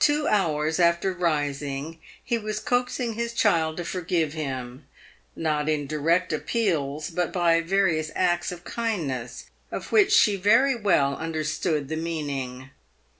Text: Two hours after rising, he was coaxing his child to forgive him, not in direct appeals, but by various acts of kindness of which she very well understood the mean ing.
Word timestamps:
Two 0.00 0.26
hours 0.26 0.80
after 0.80 1.12
rising, 1.12 2.00
he 2.24 2.36
was 2.36 2.58
coaxing 2.58 3.12
his 3.12 3.32
child 3.32 3.76
to 3.76 3.84
forgive 3.84 4.32
him, 4.32 4.86
not 5.36 5.68
in 5.68 5.86
direct 5.86 6.32
appeals, 6.32 7.10
but 7.10 7.32
by 7.32 7.60
various 7.60 8.10
acts 8.16 8.50
of 8.50 8.64
kindness 8.64 9.44
of 9.70 9.92
which 9.92 10.10
she 10.10 10.34
very 10.34 10.74
well 10.74 11.14
understood 11.16 11.88
the 11.88 11.94
mean 11.94 12.28
ing. 12.28 12.70